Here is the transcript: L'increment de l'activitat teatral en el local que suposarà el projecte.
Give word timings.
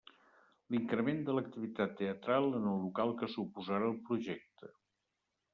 L'increment 0.75 1.19
de 1.27 1.35
l'activitat 1.39 1.93
teatral 2.01 2.49
en 2.61 2.67
el 2.71 2.81
local 2.87 3.15
que 3.21 3.31
suposarà 3.37 3.91
el 3.93 3.97
projecte. 4.09 4.73